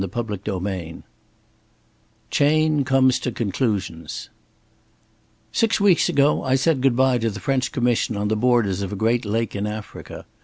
CHAPTER 0.01 0.35
XXI 0.37 1.03
CHAYNE 2.31 2.85
COMES 2.85 3.19
TO 3.19 3.31
CONCLUSIONS 3.31 4.31
"Six 5.51 5.79
weeks 5.79 6.09
ago 6.09 6.41
I 6.41 6.55
said 6.55 6.81
good 6.81 6.95
by 6.95 7.19
to 7.19 7.29
the 7.29 7.39
French 7.39 7.71
Commission 7.71 8.17
on 8.17 8.27
the 8.27 8.35
borders 8.35 8.81
of 8.81 8.91
a 8.91 8.95
great 8.95 9.25
lake 9.25 9.55
in 9.55 9.67
Africa. 9.67 10.25